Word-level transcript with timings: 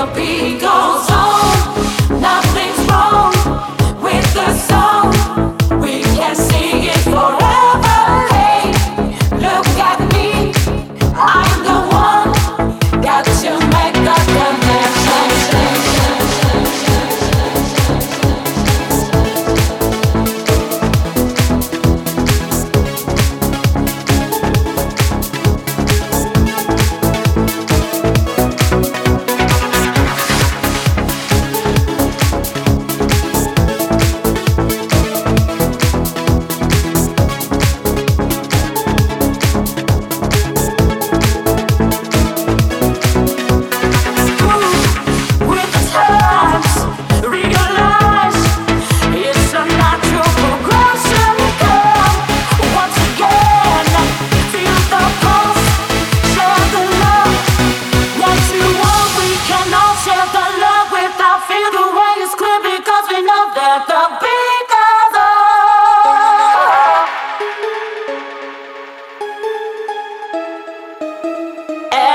the 0.00 0.06
beat 0.14 0.60
goes 0.60 1.10
on. 1.10 2.20
Now 2.22 2.39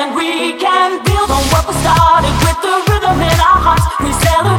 And 0.00 0.14
we 0.14 0.54
can 0.56 1.04
build 1.04 1.30
on 1.30 1.42
what 1.52 1.68
we 1.68 1.74
started 1.74 2.32
with 2.40 2.58
the 2.64 2.74
rhythm 2.88 3.20
in 3.20 3.38
our 3.38 3.60
hearts. 3.60 3.84
We 4.00 4.10
celebrate. 4.12 4.49